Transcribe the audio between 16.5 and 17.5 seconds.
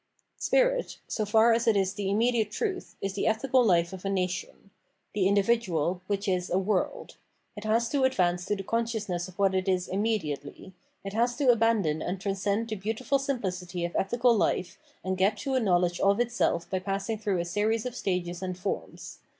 by passing tkrougb a